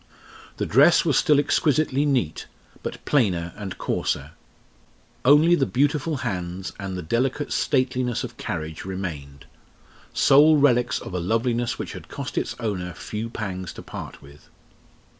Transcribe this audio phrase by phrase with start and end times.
[0.57, 2.47] The dress was still exquisitely neat;
[2.81, 4.31] but plainer and coarser.
[5.23, 9.45] Only the beautiful hands and the delicate stateliness of carriage remained
[10.11, 14.49] sole relics of a loveliness which had cost its owner few pangs to part with.